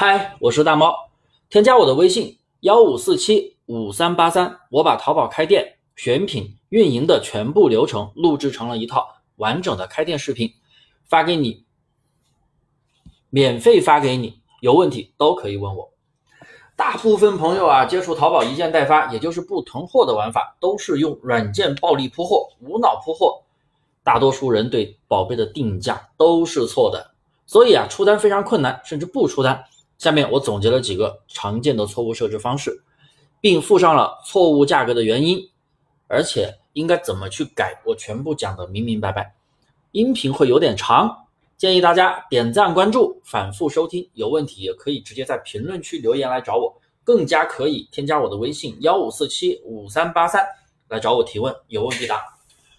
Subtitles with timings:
[0.00, 1.10] 嗨，我是大猫，
[1.50, 10.54] 添加我的微信幺五四七五三八三，我把淘宝开店选品运营的全部流程录制成了一套完整的开店视频，
[11.08, 11.64] 发给你，
[13.28, 15.90] 免费发给你，有问题都可以问我。
[16.76, 23.42] 大部分朋友啊，接触淘宝一件代发，也就是不囤货的玩法，都是用软件暴力铺货、无脑铺货，
[24.04, 27.10] 大多数人对宝贝的定价都是错的，
[27.46, 29.64] 所以啊，出单非常困难，甚至不出单。
[29.98, 32.82] 下面我总结了几个常见的错误设置方式，
[33.40, 35.50] 并附上了错误价格的原因，
[36.06, 39.34] 而且应该怎么去改，我全部讲的明明白白。
[39.90, 41.26] 音频会有点长，
[41.56, 44.08] 建议大家点赞、关注、反复收听。
[44.14, 50.46] 有问题也可以直接在评论区留言来找我，更加可以添加我的微信幺五四七五三八三
[50.86, 52.22] 来找我提问，有问必答。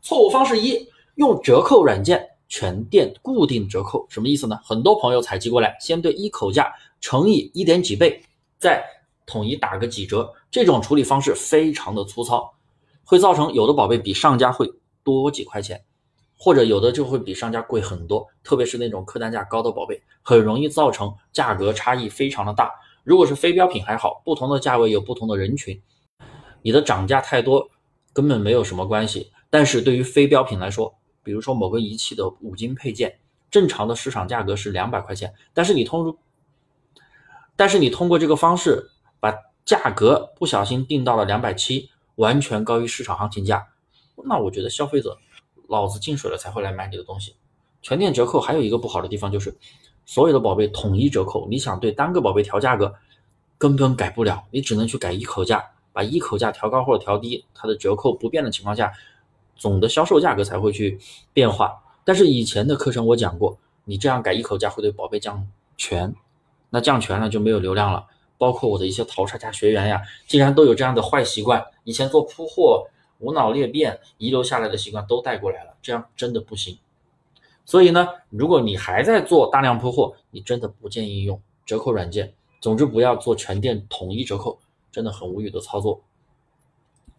[0.00, 0.86] 错误方式一：
[1.16, 4.60] 用折扣软件全店固定折扣，什么意思呢？
[4.62, 6.72] 很多朋友采集过来，先对一口价。
[7.00, 8.22] 乘以一点几倍，
[8.58, 8.84] 再
[9.26, 12.52] 统一打个几折，这种处理方式非常的粗糙，
[13.04, 14.70] 会造成有的宝贝比上家会
[15.02, 15.82] 多几块钱，
[16.36, 18.26] 或者有的就会比上家贵很多。
[18.42, 22.70] 特别是那种客单价高的宝贝，很容易造成价格差异非常的大。
[23.02, 25.80] 如果是非标品还好，不同的价位有不同的人群，
[26.62, 27.70] 你的涨价太多
[28.12, 29.32] 根本没有什么关系。
[29.48, 33.18] 但是对于非标品来说，比如说某个仪器的五金配件，
[33.50, 36.16] 正常的市场价格是两百块钱，但是你通过
[37.60, 38.88] 但是你通过这个方式
[39.20, 39.34] 把
[39.66, 43.68] 价格不小心定到了两百七，完全高于市场行情价，
[44.24, 45.18] 那我觉得消费者
[45.68, 47.36] 脑子进水了才会来买你的东西。
[47.82, 49.54] 全店折扣还有一个不好的地方就是，
[50.06, 52.94] 所有的宝贝统一折扣，你想对单个宝贝调价格
[53.58, 58.90] 根本改不了，你只能去改一口价，把一口价调高或者调低，它的折扣不变的情况下，
[59.54, 60.98] 总的销售价格才会去
[61.34, 61.82] 变化。
[62.06, 66.14] 但是以前的课程我讲过，你这样改一口价会对宝贝降权。
[66.70, 68.06] 那降权了就没有流量了，
[68.38, 72.86] 包括我的一些淘沙家学员呀，竟然都有这样的坏习惯，以前做铺货
[73.18, 76.78] 无脑裂变遗留下来的习惯都带过来了，这样真的不行。
[77.64, 82.32] 所以呢，如果你还在做大量铺货，你真的不建议用折扣软件。
[82.60, 84.58] 总之不要做全店统一折扣，
[84.92, 86.02] 真的很无语的操作。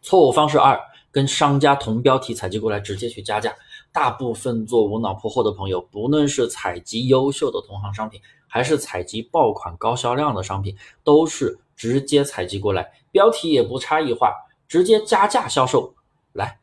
[0.00, 0.78] 错误方式二，
[1.10, 3.52] 跟商家同标题采集过来直接去加价。
[3.94, 8.20] 大部分做无脑铺货的朋友，不论是采集优秀的同行商品。
[8.46, 14.32] 还是采集爆款高销量的商品，都是直接采集过来，标题也不差异化，
[14.68, 15.92] 直接加价销售。
[16.34, 16.60] 来，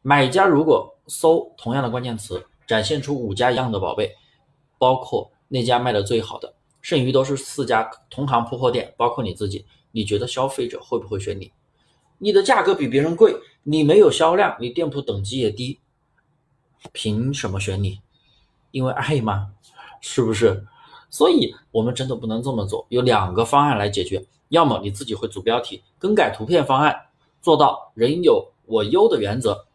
[0.00, 4.14] 买家如果搜同样的关键词，展现出五家一样的宝贝，
[4.78, 11.52] 包括那家卖的最好的，剩余都是四家同行铺货店，包括你自己，你觉得消费者会不会选你？
[12.16, 15.78] 你的价格比别人贵，你没有销量，你店铺等级也低，
[16.92, 18.00] 凭什么选你？
[18.70, 19.52] 因为爱吗？
[20.00, 20.66] 是不是？
[21.10, 22.86] 所以，我们真的不能这么做。
[22.88, 27.06] 有两个方案来解决：要么你自己会组标题、更改图片方案，
[27.40, 29.66] 做到人有我优的原则，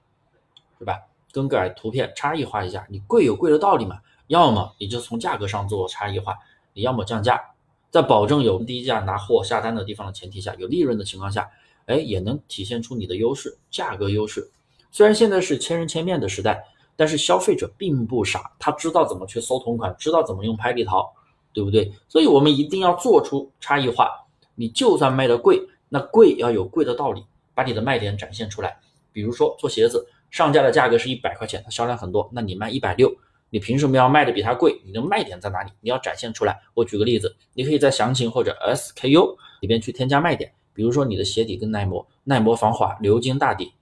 [0.78, 1.02] 是吧？
[1.32, 4.00] 更改图片差异化一下，你贵有贵的道理嘛。
[4.28, 6.38] 要么你就从价格上做差异化，
[6.74, 7.42] 你要么降价，
[7.90, 11.50] 在保证有低价拿货下单的地方的前提下，有利润的情况下，
[11.88, 14.52] 哎，也能体现出你的优势，价格优势。
[14.92, 16.64] 虽然现在是千人千面的时代，
[16.96, 21.14] 但是消费者并不傻，他知道怎么去搜同款，知道怎么用拍立淘。
[21.56, 21.94] 对不对？
[22.08, 24.10] 所以我们一定要做出差异化。
[24.56, 28.76] 你就算卖的贵，那贵要有贵的道理，把你的卖点展现出来。
[29.12, 33.16] 比如说做鞋子，上架的价格是一百块钱，它销量很多，那你卖一百六，
[33.52, 34.82] 你凭什么要卖的比它贵？
[34.84, 35.70] 你的卖点在哪里？
[35.82, 36.60] 你要展现出来。
[36.74, 43.74] 我举个例子，你可以在详情或者 SKU 里边去添加卖点，比如说你的鞋底更耐磨、耐磨防滑、流金大底，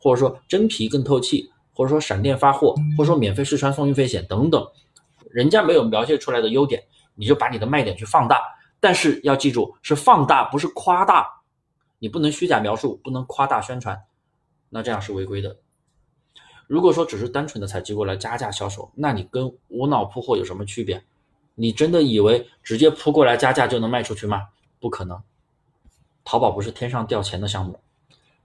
[0.00, 4.66] 或者说真皮更透气，或者说闪电发货，或者说免费试穿送运费险等等，
[5.30, 6.84] 人家没有描写出来的优点。
[7.16, 8.42] 你就把你的卖点去放大，
[8.80, 11.42] 但是要记住是放大，不是夸大。
[12.00, 14.02] 你不能虚假描述，不能夸大宣传，
[14.68, 15.56] 那这样是违规的。
[16.66, 21.04] 如果说只是单纯的采集过来加价销售，那你跟无脑铺货有什么区别？
[21.54, 24.48] 你真的以为直接铺过来加价就能卖出去吗？
[24.80, 25.22] 不可能。
[26.24, 27.78] 淘宝不是天上掉钱的项目。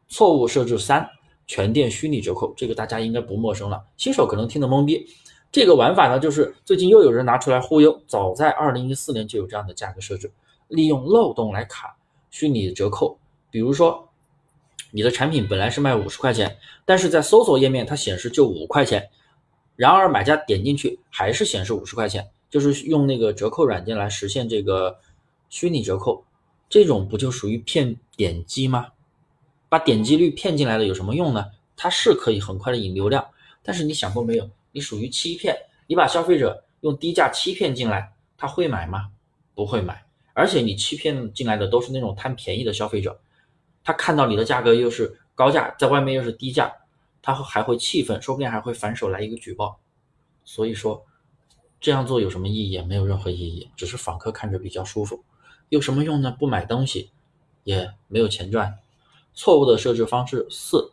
[0.07, 1.09] 错误设置三：
[1.49, 5.03] 全店虚拟折扣，这个大家应该不陌生了，新手可能听得懵逼。
[5.51, 7.99] 这个玩法呢，就是最近又有人拿出来忽悠。
[8.05, 10.31] 早在二零一四年就有这样的价格设置，
[10.67, 11.97] 利用漏洞来卡
[12.29, 13.17] 虚拟折扣。
[13.49, 14.09] 比如说，
[14.91, 16.55] 你的产品本来是卖五十块钱，
[16.85, 19.09] 但是在搜索页面它显示就五块钱，
[19.75, 24.99] 然而买家点进去还是显示五十块钱，就是用那个折扣软件来实现这个
[25.49, 26.23] 虚拟折扣。
[26.69, 28.89] 这种不就属于骗点击吗？
[29.69, 31.45] 把点击率骗进来的有什么用呢？
[31.77, 33.25] 它是可以很快的引流量，
[33.63, 34.49] 但是你想过没有？
[34.71, 35.55] 你属于欺骗，
[35.87, 39.11] 你把消费者用低价欺骗进来，他会买吗？
[39.55, 40.03] 不会买。
[40.33, 43.19] 而且你欺骗进来的都是那种贪便宜的消费者，
[43.83, 46.71] 他看到你的价格又是高价，在外面又是低价，
[47.21, 49.79] 他还会气愤，说不定还会反手来一个举报。
[50.45, 51.05] 所以说，
[51.79, 52.81] 这样做有什么意义？
[52.81, 55.23] 没有任何意义，只是访客看着比较舒服，
[55.69, 56.35] 有什么用呢？
[56.37, 57.11] 不买东西，
[57.63, 58.79] 也没有钱赚。
[59.33, 60.91] 错误的设置方式四，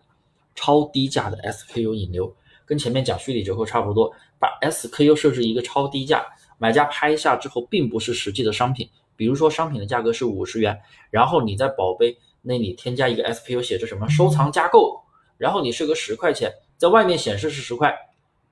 [0.55, 2.35] 超低价的 SKU 引流，
[2.65, 6.25] 跟前面讲虚拟折扣差不多，把 SKU 设置一个超低价，
[6.59, 8.89] 买家拍下之后并不是实际的商品。
[9.17, 10.79] 比如说商品的价格是五十元，
[11.11, 15.01] 然后你在宝贝那里添加一个 SKU，写着什么收藏加购，
[15.39, 17.95] 然后你设个十块钱，在外面显示是十块，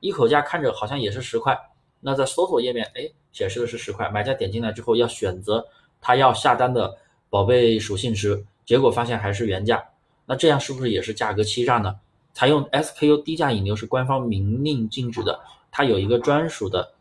[0.01, 1.55] 一口价看着好像也是十块，
[2.01, 5.67] 那在搜索页面，哎，显示的是十块，买家点进来之后要选择
[6.01, 6.97] 他要下单的
[7.29, 9.83] 宝贝属性值，结果发现还是原价，
[10.27, 11.99] 那这样是不是也是价格欺诈呢？
[12.33, 15.41] 采用 SKU 低价引流是官方明令禁止的，
[15.71, 16.93] 它有一个专属的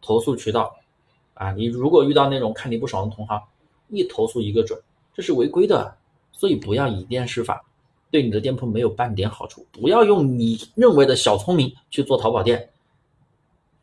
[0.00, 0.76] 投诉渠道。
[1.34, 3.40] 啊，你如果遇到那种看你不爽的同行，
[3.88, 4.80] 一投诉一个准，
[5.14, 5.96] 这是违规的，
[6.32, 7.64] 所以不要以店施法，
[8.10, 9.64] 对你的店铺没有半点好处。
[9.72, 12.70] 不要用你认为的小聪明去做淘宝店，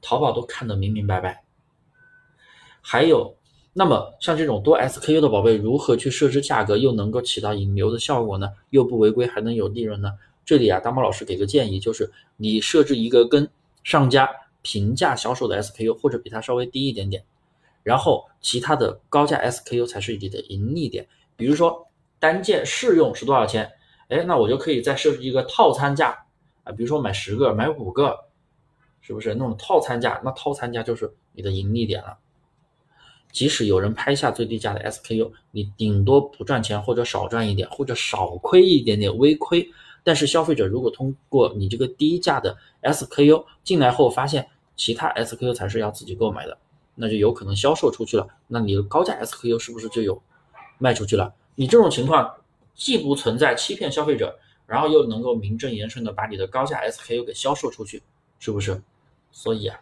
[0.02, 1.44] 淘宝都看得明明白白。
[2.82, 3.36] 还有，
[3.78, 8.50] 那么像这种多 SKU 的宝贝，如何去设置价格，又能够起到引流的效果呢？
[8.70, 10.14] 又不违规，还能有利润呢？
[10.46, 13.50] 这里啊，大猫老师给个建议，就是你设置一个跟
[13.84, 14.30] 上家
[14.62, 17.26] 平价销售的 SKU，或者比它稍微低一点点。
[17.84, 21.06] 然后其他的高价 SKU 才是你的盈利点，
[21.36, 21.86] 比如说
[22.18, 23.70] 单件试用是多少钱？
[24.08, 26.18] 哎，那我就可以再设置一个套餐价
[26.64, 28.18] 啊，比如说买十个、买五个，
[29.02, 30.22] 是不是那种套餐价？
[30.24, 32.18] 那套餐价就是你的盈利点了。
[33.36, 39.70] 即使有人拍下最低价的 SKU，你顶多不赚钱或者少赚一点，或者少亏一点点微亏。
[40.06, 44.48] 但是消费者如果通过你这个低价的 SKU 进来后，发现
[44.78, 46.58] 其他 SKU 才是要自己购买的。
[46.96, 50.22] 那就有可能销售出去了，那你的高价 SKU 是不是就有
[50.78, 51.34] 卖出去了？
[51.56, 52.36] 你这种情况
[52.74, 58.02] 既不存在欺骗消费者，然后又能够名正言顺的把你的高价 SKU 给销售出去，
[58.40, 58.82] 是不是？
[59.34, 59.78] 所以啊，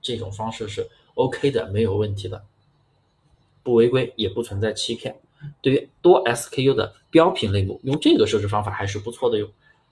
[0.00, 2.42] 这种方式是 OK 的，没有问题的，
[3.62, 5.14] 不违规也不存在欺骗。
[5.60, 9.48] 对于多 SKU 的标品类目，用这个设置方法还是不错的哟。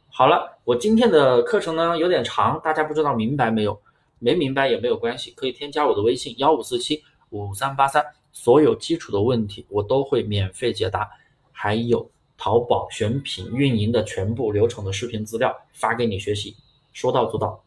[0.08, 3.80] 好了，我今天的课程呢有点长，大家不知道明白没有？
[4.18, 11.08] 没明白也没有关系，可以添加我的微信幺五四七五三八三，所有基础的问题我都会免费解答，
[11.52, 16.54] 还有淘宝选品运营的全部流程的视频资料发给你学习，
[16.92, 17.62] 说到做到。